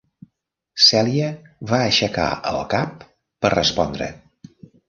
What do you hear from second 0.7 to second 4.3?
Celia va aixecar el cap per respondre.